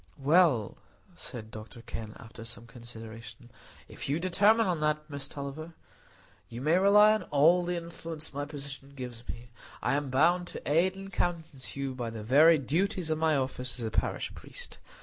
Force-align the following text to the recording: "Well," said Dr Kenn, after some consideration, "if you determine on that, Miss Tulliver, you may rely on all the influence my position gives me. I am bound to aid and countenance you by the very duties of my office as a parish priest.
"Well," 0.17 0.77
said 1.13 1.51
Dr 1.51 1.83
Kenn, 1.83 2.15
after 2.17 2.43
some 2.43 2.65
consideration, 2.65 3.51
"if 3.87 4.09
you 4.09 4.19
determine 4.19 4.65
on 4.65 4.79
that, 4.79 5.07
Miss 5.11 5.27
Tulliver, 5.27 5.75
you 6.49 6.59
may 6.59 6.79
rely 6.79 7.13
on 7.13 7.23
all 7.25 7.61
the 7.61 7.77
influence 7.77 8.33
my 8.33 8.45
position 8.45 8.93
gives 8.95 9.27
me. 9.29 9.51
I 9.79 9.93
am 9.93 10.09
bound 10.09 10.47
to 10.47 10.67
aid 10.67 10.95
and 10.95 11.13
countenance 11.13 11.75
you 11.75 11.93
by 11.93 12.09
the 12.09 12.23
very 12.23 12.57
duties 12.57 13.11
of 13.11 13.19
my 13.19 13.35
office 13.35 13.79
as 13.79 13.85
a 13.85 13.91
parish 13.91 14.33
priest. 14.33 14.79